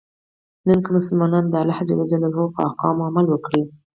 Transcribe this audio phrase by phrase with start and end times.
[0.67, 2.13] نن که مسلمانان د الله ج
[2.55, 3.63] په احکامو عمل وکړي.